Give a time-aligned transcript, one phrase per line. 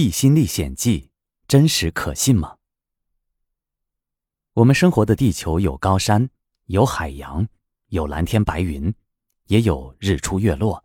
[0.00, 1.10] 地心历险记
[1.48, 2.56] 真实可信吗？
[4.52, 6.30] 我们生活的地球有高山，
[6.66, 7.48] 有海洋，
[7.88, 8.94] 有蓝天白云，
[9.46, 10.84] 也有日出月落。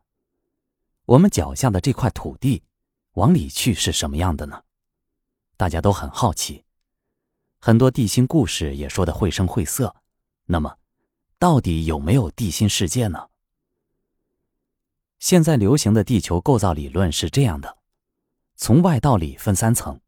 [1.06, 2.64] 我们脚下的这块土地，
[3.12, 4.64] 往里去是什么样的呢？
[5.58, 6.66] 大家都很好奇，
[7.60, 9.96] 很多地心故事也说的绘声绘色。
[10.46, 10.80] 那么，
[11.38, 13.30] 到底有没有地心世界呢？
[15.20, 17.78] 现在流行的地球构造理论是这样的。
[18.66, 20.00] 从外到里分三层，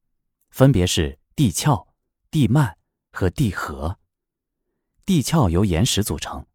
[0.50, 1.88] 分别是地壳、
[2.32, 2.74] 地幔
[3.12, 4.00] 和地核。
[5.06, 6.46] 地壳由岩石组成，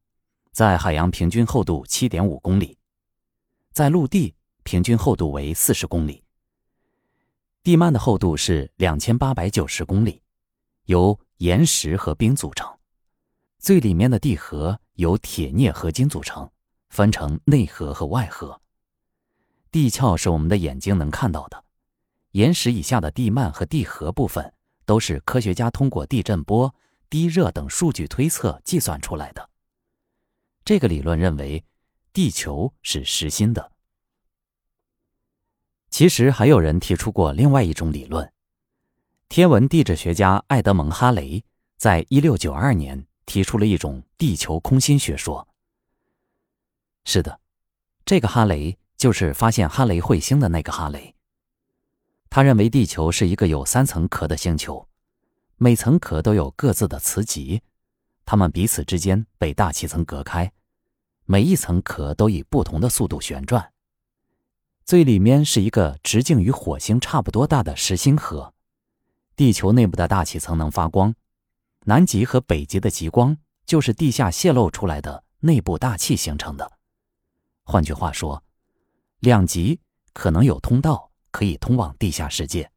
[0.50, 2.78] 在海洋平均厚度七点五公里，
[3.72, 6.24] 在陆地平均厚度为四十公里。
[7.62, 10.22] 地幔的厚度是两千八百九十公里，
[10.86, 12.66] 由岩石和冰组成。
[13.58, 16.50] 最里面的地核由铁镍合金组成，
[16.88, 18.58] 分成内核和外核。
[19.70, 21.62] 地壳是我们的眼睛能看到的。
[22.33, 24.52] 岩石以下的地幔和地核部分，
[24.84, 26.75] 都是科学家通过地震波、
[27.09, 29.50] 地热等数据推测计算出来的。
[30.64, 31.64] 这个理论认为，
[32.12, 33.72] 地球是实心的。
[35.91, 38.33] 其实还有人提出过另外一种理论。
[39.28, 41.44] 天文地质学家爱德蒙·哈雷
[41.77, 45.48] 在一六九二年提出了一种地球空心学说。
[47.05, 47.41] 是的，
[48.05, 51.15] 这个哈雷就是发现哈雷彗星的那个哈雷。
[52.31, 54.89] 他认为地球是一个有三层壳的星球，
[55.56, 57.61] 每层壳都有各自的磁极，
[58.25, 60.53] 它们彼此之间被大气层隔开，
[61.25, 63.72] 每一层壳都以不同的速度旋转。
[64.84, 68.55] 最里面是一个直径与火星差不多大的实心核。
[69.34, 71.12] 地球内部的大气层能发光，
[71.87, 76.78] 南极和北极的极光就是地下泄露出来的内部大气形成的。
[77.65, 78.44] 换句话说，
[79.19, 79.81] 两极
[80.12, 81.09] 可能有通道。
[81.31, 82.70] 可以通往地下世界。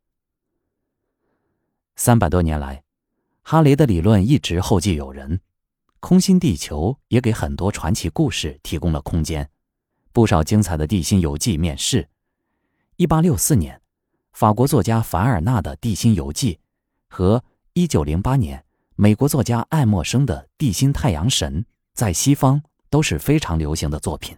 [1.96, 2.84] 三百多年来，
[3.44, 5.40] 哈雷的理论一直后继有人，
[6.00, 9.50] 空心地球也给很多传奇故事提供了空间，
[10.12, 12.10] 不少精彩的地心游记面世。
[12.96, 13.82] 一八六四年，
[14.32, 16.56] 法国作家凡尔纳的《地心游记》
[17.08, 21.62] 和一九零八年美国作家爱默生的《地心太阳神》
[21.94, 24.38] 在西方都是非常流行的作品。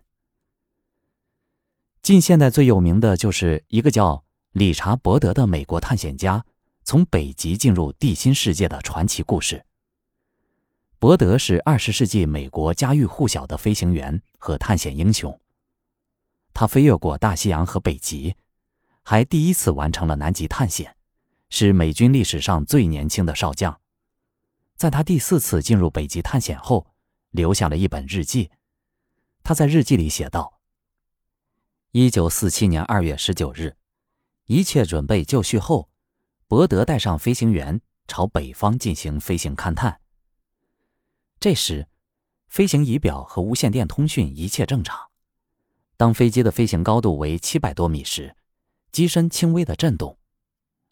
[2.05, 6.45] 近现代最有名的就是一个叫理查·伯德的美国探险家
[6.83, 9.65] 从北极进入地心世界的传奇故事。
[10.99, 15.41] 伯德是二十世纪美国家喻户晓的飞行员和探险英雄。
[16.53, 18.35] 他飞越过大西洋和北极，
[19.01, 20.95] 还第一次完成了南极探险，
[21.49, 23.81] 是美军历史上最年轻的少将。
[24.75, 26.85] 在他第四次进入北极探险后，
[27.31, 28.51] 留下了一本日记。
[29.41, 30.54] 他在日记里写道。
[31.97, 33.77] 一九四七年二月十九日，
[34.47, 35.89] 一切准备就绪后，
[36.45, 40.01] 伯德带上飞行员朝北方进行飞行勘探。
[41.39, 41.87] 这时，
[42.49, 45.09] 飞行仪表和无线电通讯一切正常。
[45.95, 48.35] 当飞机的飞行高度为七百多米时，
[48.91, 50.17] 机身轻微的震动；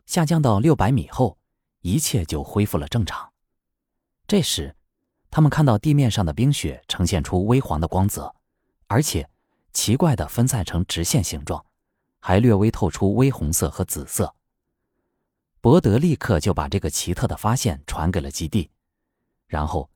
[0.05, 1.37] 下降到六百米后，
[1.81, 3.33] 一切就恢复了正常。
[4.25, 4.77] 这时，
[5.29, 8.33] 他们看到地面上的冰雪呈现出微黄的光泽，
[8.87, 9.29] 而且。
[9.73, 11.65] 奇怪的分散成直线形状，
[12.19, 14.33] 还略微透出微红色和紫色。
[15.59, 18.69] 伯德立刻就把这个奇特的发现传给了基地，
[19.47, 19.89] 然后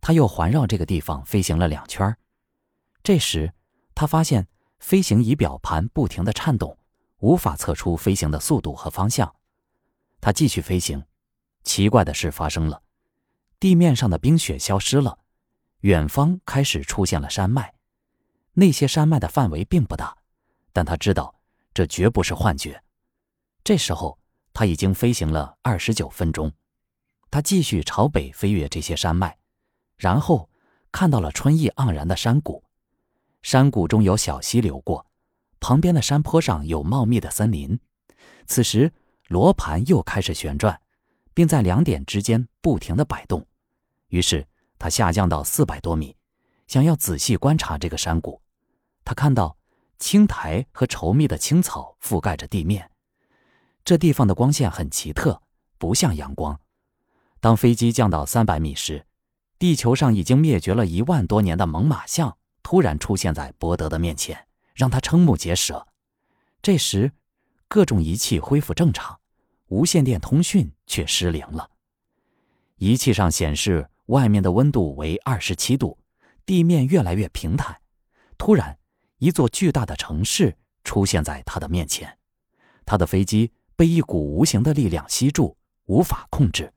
[0.00, 2.16] 他又环绕这个地方飞行了两圈。
[3.02, 3.52] 这时，
[3.94, 4.46] 他发现
[4.78, 6.78] 飞行仪表盘不停的颤动，
[7.18, 9.34] 无法测出飞行的速度和方向。
[10.20, 11.04] 他继续飞行，
[11.64, 12.82] 奇怪的事发生了：
[13.58, 15.18] 地面上的冰雪消失了，
[15.80, 17.73] 远方开始出现了山脉。
[18.54, 20.16] 那些山脉的范围并不大，
[20.72, 21.34] 但他知道
[21.74, 22.82] 这绝不是幻觉。
[23.62, 24.18] 这时候
[24.52, 26.52] 他已经飞行了二十九分钟，
[27.30, 29.36] 他继续朝北飞越这些山脉，
[29.96, 30.48] 然后
[30.92, 32.62] 看到了春意盎然的山谷，
[33.42, 35.04] 山谷中有小溪流过，
[35.58, 37.78] 旁边的山坡上有茂密的森林。
[38.46, 38.92] 此时
[39.26, 40.80] 罗盘又开始旋转，
[41.32, 43.44] 并在两点之间不停地摆动。
[44.08, 44.46] 于是
[44.78, 46.14] 他下降到四百多米，
[46.68, 48.40] 想要仔细观察这个山谷。
[49.04, 49.56] 他看到
[49.98, 52.90] 青苔和稠密的青草覆盖着地面，
[53.84, 55.42] 这地方的光线很奇特，
[55.78, 56.58] 不像阳光。
[57.40, 59.06] 当飞机降到三百米时，
[59.58, 65.86] 地球上已经灭绝了一万多年的猛犸象突然出现在伯德的面前，让他瞠目结舌。
[66.62, 67.12] 这时，
[67.68, 69.20] 各种仪器恢复正常，
[69.66, 71.70] 无线电通讯却失灵了。
[72.76, 75.98] 仪器上显示外面的温度为二十七度，
[76.46, 77.78] 地面越来越平坦。
[78.36, 78.78] 突然，
[79.24, 80.54] 一座巨大的城市
[80.84, 82.18] 出现在他的面前，
[82.84, 85.56] 他的飞机被一股无形的力量吸住，
[85.86, 86.70] 无法控制。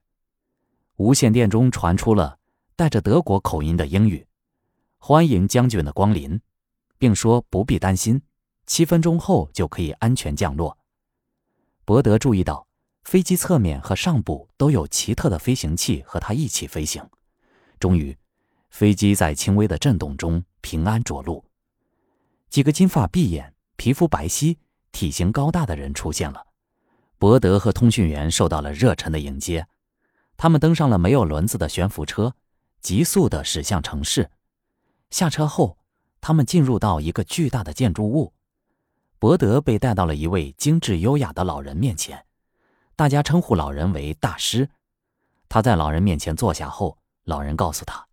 [0.95, 2.39] 无线电中传出了
[2.77, 4.25] 带着德国口音的英语
[4.97, 6.39] ：“欢迎将军的光临，
[6.97, 8.21] 并说不必担心，
[8.65, 10.77] 七分钟后就可以安全降落。”
[11.83, 12.65] 伯德注意到，
[13.03, 17.05] 飞机侧面和上部都有奇特的飞行器和他一起飞行。
[17.77, 18.17] 终于，
[18.69, 21.43] 飞机在轻微的震动中平安着陆。
[22.49, 24.57] 几个金发碧眼、皮肤白皙、
[24.91, 26.47] 体型高大的人出现了。
[27.17, 29.67] 伯德和通讯员受到了热忱的迎接。
[30.37, 32.35] 他们登上了没有轮子的悬浮车，
[32.79, 34.29] 急速地驶向城市。
[35.09, 35.79] 下车后，
[36.21, 38.33] 他们进入到一个巨大的建筑物。
[39.17, 42.23] 伯德被带到了一位精致优雅的老人面前，
[42.95, 44.69] 大家称呼老人为大师。
[45.49, 48.07] 他在老人面前坐下后，老人告诉他，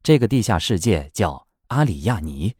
[0.00, 2.54] 这个地下世界叫阿里亚尼。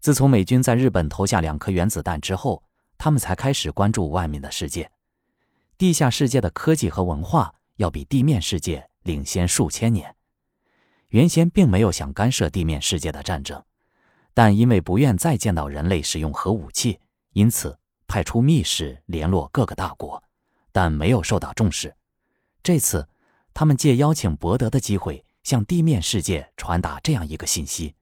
[0.00, 2.62] 自从美军在日本投下两颗原子弹之后，
[2.96, 4.90] 他们才开始关注外面的世界。
[5.76, 7.54] 地下世界的科技和文化。
[7.78, 10.12] 要比地面世界领先数千年。
[11.10, 13.62] 原先并没有想干涉地面世界的战争，
[14.34, 16.98] 但因为不愿再见到人类使用核武器，
[17.34, 17.78] 因此
[18.08, 20.20] 派出密使联络各个大国，
[20.72, 21.94] 但没有受到重视。
[22.64, 23.08] 这次，
[23.54, 27.94] 他们借邀请博德的机会，向地面世界传达这样一个信息：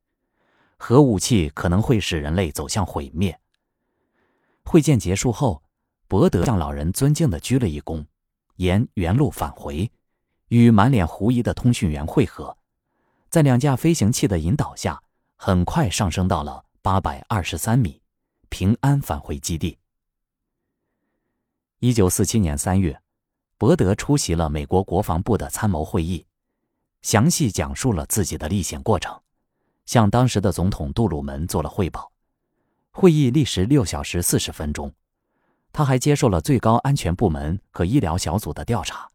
[0.76, 3.38] 核武器可能会使人类走向毁灭。
[4.64, 5.62] 会见结束后，
[6.08, 8.04] 伯德向老人尊敬地鞠了一躬。
[8.56, 9.90] 沿原路返回，
[10.48, 12.56] 与满脸狐疑的通讯员会合，
[13.28, 15.02] 在两架飞行器的引导下，
[15.36, 18.00] 很快上升到了八百二十三米，
[18.48, 19.78] 平安返回基地。
[21.80, 22.98] 一九四七年三月，
[23.58, 26.24] 伯德出席了美国国防部的参谋会议，
[27.02, 29.20] 详细讲述了自己的历险过程，
[29.86, 32.12] 向当时的总统杜鲁门做了汇报。
[32.90, 34.92] 会议历时六小时四十分钟。
[35.72, 39.06] 他还接受了最高安全部门和医疗小组的调查，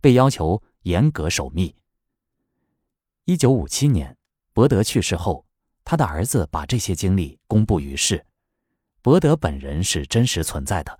[0.00, 1.72] 被要求严格守密。
[3.26, 4.16] 一九五七年，
[4.52, 5.44] 伯德去世后，
[5.84, 8.26] 他的儿子把这些经历公布于世。
[9.02, 10.98] 伯德本人是真实存在的，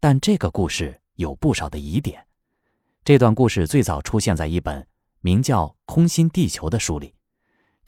[0.00, 2.26] 但这个故事有不少的疑点。
[3.04, 4.84] 这段故事最早出现在一本
[5.20, 7.14] 名叫《空心地球》的书里，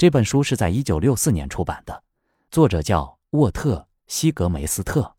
[0.01, 2.03] 这本书是在一九六四年出版的，
[2.51, 3.77] 作者叫沃特·
[4.07, 5.15] 西格梅斯特。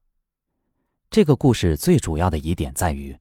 [1.11, 3.15] 这个故事最主要的疑点在于，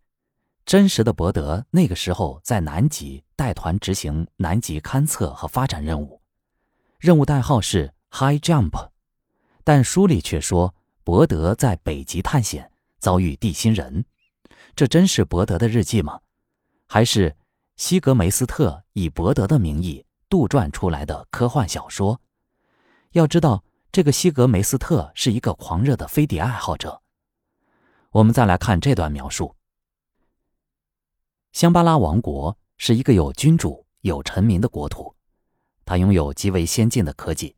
[0.65, 6.23] 真实的伯德那个时候在南极带团执行南极勘测和发展任务，
[6.99, 8.89] 任务代号是 High Jump，
[9.63, 10.75] 但书里却说
[11.05, 14.07] 伯德在北极探险遭遇地心人，
[14.75, 16.21] 这真是伯德的日记吗？
[16.87, 17.37] 还是
[17.77, 22.21] 西格梅斯特以伯德的名义杜撰出来的科幻小说？
[23.11, 27.03] 要知道，这个西格梅斯特是一个狂热的飞碟爱好者。
[28.13, 29.57] 我们再来看这段描述：
[31.51, 35.13] 香巴拉王国是一个有君主、有臣民的国土，
[35.85, 37.57] 它拥有极为先进的科技。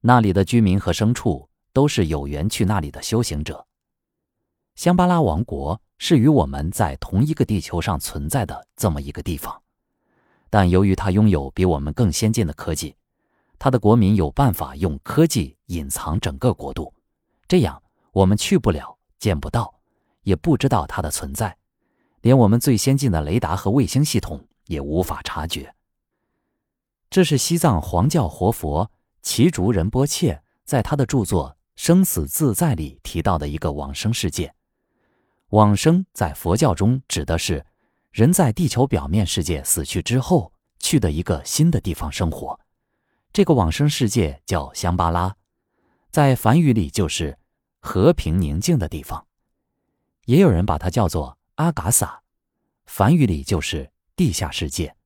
[0.00, 3.64] 那里的居民和牲畜都是有缘去那里的修行者。
[4.74, 9.62] 香巴拉王国是与我们在同一个地球上存在的这么一个地方，
[10.54, 12.94] 但由于它拥有比我们更先进的科技，
[13.58, 16.94] 它的国民有办法用科技隐藏整个国度，
[17.48, 18.96] 这样我们去不了。
[19.18, 19.74] 见不到，
[20.22, 21.56] 也不知道它的存在，
[22.20, 25.74] 连我们最先进的雷达和卫星系统也无法察觉。
[27.10, 28.88] 这是西藏黄教活佛
[29.22, 34.54] 奇竹仁波切在他的著作《生死自在》里提到的一个往生世界。
[35.48, 37.66] 往生在佛教中指的是
[38.14, 42.60] 人在地球表面世界死去之后去的一个新的地方生活。
[43.32, 45.34] 这个往生世界叫香巴拉，
[46.12, 47.36] 在梵语里就是。
[47.86, 49.26] 和平宁静的地方，
[50.24, 52.22] 也有人把它叫做阿嘎萨，
[52.86, 54.96] 梵语里就是地下世界。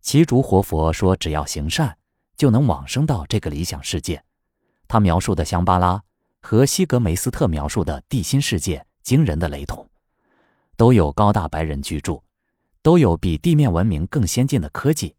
[0.00, 1.98] 奇竹活佛说，只要行善，
[2.36, 4.24] 就能往生到这个理想世界。
[4.88, 6.02] 他描述的香巴拉
[6.40, 9.88] 和西格梅斯特描述的地心世界惊人的雷同，
[10.76, 12.22] 都有高大白人居住，
[12.82, 15.16] 都有比地面文明更先进的科技，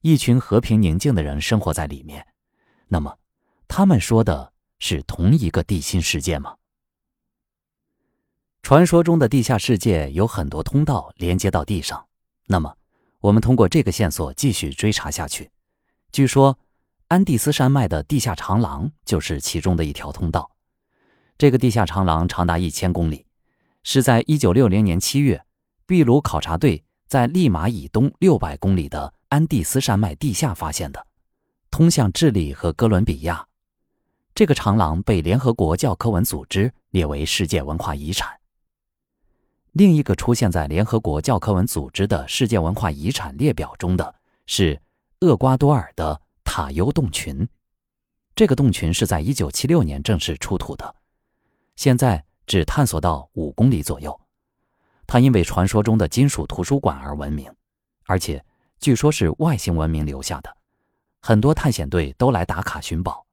[0.00, 2.26] 一群和平宁静的人生活在里面。
[2.88, 3.18] 那么，
[3.66, 4.52] 他们说的？
[4.80, 6.54] 是同一个地心世界吗？
[8.62, 12.06] 传说中的地下世界有很多通道连接到地上。
[12.46, 12.76] 那么，
[13.18, 15.50] 我们通过这个线索继续追查下去。
[16.12, 16.56] 据说，
[17.08, 20.48] 安第斯山脉的地下长廊就是其中的一条通道。
[21.36, 23.26] 这个地下长廊长达一千公里，
[23.82, 25.44] 是在一九六零年七月，
[25.86, 31.06] 秘鲁考察队在利马以东六百公里的安第斯山脉地下发现的，
[31.70, 33.46] 通向智利和哥伦比亚。
[34.34, 38.38] 这个长廊被联合国教科文组织列为世界文化遗产，
[39.72, 44.14] 另一个出现在联合国教科文组织的世界文化遗产列表中的
[44.46, 44.80] 是
[45.20, 47.48] 厄瓜多尔的塔尤洞群。
[48.36, 50.94] 这个洞群是在1976年正式出土的，
[51.74, 54.18] 现在只探索到五公里左右。
[55.06, 57.48] 它因为传说中的金属图书馆而闻名，
[58.06, 58.44] 而且
[58.80, 60.56] 据说是外星文明留下的，
[61.20, 63.24] 很多探险队都来打卡寻宝。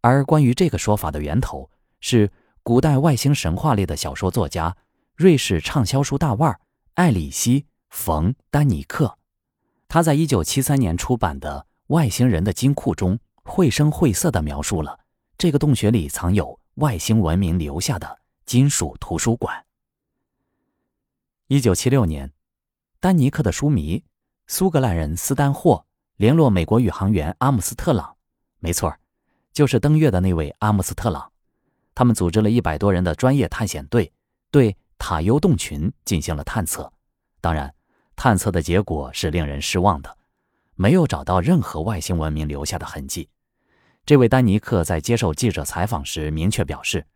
[0.00, 2.30] 而关于这个说法的源头，是
[2.62, 4.76] 古代外星神话类的小说作家、
[5.16, 6.60] 瑞士畅销书大腕
[6.94, 9.16] 艾里希·冯·丹尼克，
[9.88, 14.98] 他在1973年出版的《外星人的金库》中绘声绘色地描述了
[15.36, 18.17] 这个洞穴里藏有外星文明留下的
[18.48, 19.66] 金属图书馆。
[21.48, 22.32] 一九七六年，
[22.98, 24.02] 丹尼克的书迷
[24.46, 25.84] 苏格兰人斯丹霍
[26.16, 28.16] 联络美国宇航员阿姆斯特朗，
[28.58, 28.96] 没错，
[29.52, 31.30] 就是登月的那位阿姆斯特朗。
[31.94, 34.10] 他们组织了一百多人的专业探险队，
[34.50, 36.90] 对塔尤洞群进行了探测。
[37.42, 37.74] 当然，
[38.16, 40.16] 探测的结果是令人失望的，
[40.74, 43.28] 没有找到任何外星文明留下的痕迹。
[44.06, 47.06] 这位丹尼克在接受记者采访时明确表示，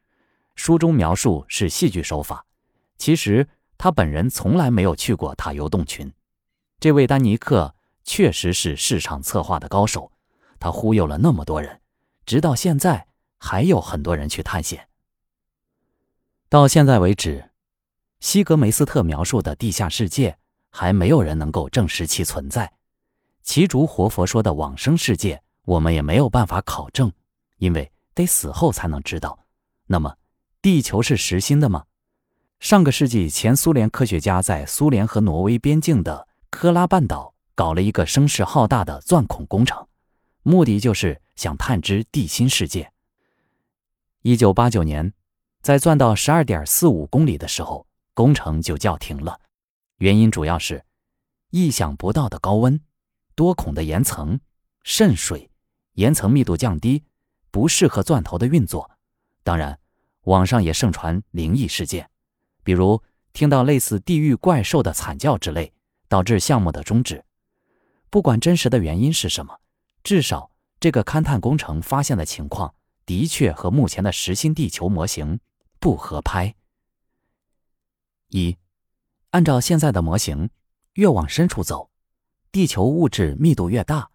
[0.55, 2.45] 书中描述是戏剧手法，
[2.99, 3.49] 其实。
[3.79, 6.13] 他本人从来没有去过塔尤洞群，
[6.79, 10.13] 这位丹尼克确实是市场策划的高手，
[10.61, 11.81] 他忽悠了那么多人，
[12.25, 14.87] 直到现在还有很多人去探险。
[16.49, 17.51] 到现在为止，
[18.21, 20.39] 西格梅斯特描述的地下世界
[20.71, 22.73] 还没有人能够证实其存在，
[23.43, 27.13] 其竹活佛说的往生世界，我们也没有办法考证，
[27.57, 29.37] 因为得死后才能知道。
[29.89, 30.17] 那么，
[30.63, 31.87] 地球是实心的吗？
[32.61, 39.89] 上个世纪，前苏联科学家在苏联和挪威边境的科拉半岛搞了一个声势浩大的钻孔工程，
[40.45, 42.93] 目的就是想探知地心世界。
[44.23, 45.13] 一九八九年，
[45.63, 49.41] 在钻到十二点四五公里的时候，工程就叫停了，
[49.99, 50.85] 原因主要是
[51.51, 52.81] 意想不到的高温、
[53.35, 54.39] 多孔的岩层、
[54.85, 55.51] 渗水、
[55.95, 57.03] 岩层密度降低，
[57.51, 58.89] 不适合钻头的运作。
[59.43, 59.77] 当然，
[60.23, 62.09] 网上也盛传灵异事件。
[62.65, 63.03] 比如
[63.33, 65.73] 听到类似地狱怪兽的惨叫之类，
[66.09, 67.25] 导致项目的终止。
[68.11, 69.59] 不管真实的原因是什么，
[70.05, 72.75] 至少这个勘探工程发现的情况
[73.07, 75.41] 的确和目前的实心地球模型
[75.81, 76.55] 不合拍。
[78.29, 78.57] 一，
[79.31, 80.51] 按照现在的模型，
[80.95, 81.91] 越往深处走，
[82.51, 84.11] 地球物质密度越大，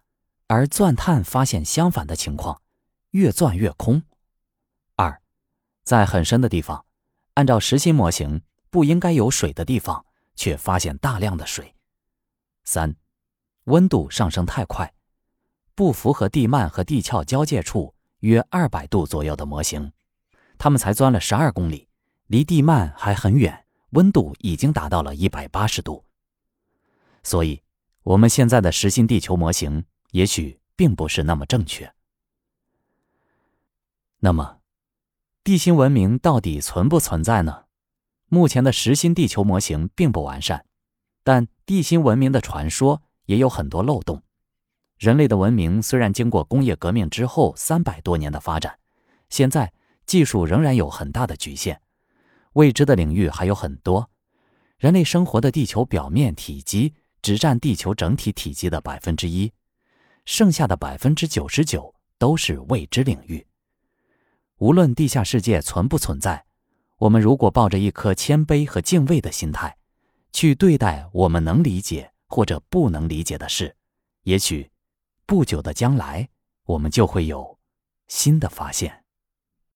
[0.46, 2.62] 而钻探发现相反的情况，
[3.10, 4.02] 越钻越空。
[5.88, 6.84] 在很深的地方。
[7.32, 10.04] 按照实心模型，不应该有水的地方，
[10.36, 11.74] 却发现大量的水。
[12.64, 12.94] 三，
[13.64, 14.92] 温度上升太快，
[15.74, 19.90] 不符合地幔和地壳交界处约二百度左右的模型。
[20.58, 21.88] 他们才钻了十二公里，
[22.26, 26.04] 离地幔还很远，温度已经达到了一百八十度。
[27.22, 27.62] 所以，
[28.02, 31.90] 我们现在的实心地球模型也许并不是那么正确。
[34.18, 34.57] 那么。
[35.48, 37.64] 地心文明到底存不存在呢？
[38.26, 40.66] 目前的实心地球模型并不完善，
[41.24, 44.22] 但地心文明的传说也有很多漏洞。
[44.98, 48.78] 人类的文明虽然经过工业革命之后三百多年的发展，
[49.30, 49.72] 现在
[50.04, 51.80] 技术仍然有很大的局限，
[52.52, 54.10] 未知的领域还有很多。
[54.76, 59.50] 人类生活的地球表面体积只占地球整体体积的百分之一，
[60.26, 63.47] 剩下的百分之九十九都是未知领域。
[64.58, 66.44] 无论地下世界存不存在，
[66.98, 69.76] 我们如果抱着一颗谦卑和敬畏的心态，
[70.32, 73.76] 去对待我们能理解或者不能理解的事，
[74.24, 74.68] 也许
[75.26, 76.28] 不久的将来，
[76.64, 77.56] 我们就会有
[78.08, 78.97] 新的发现。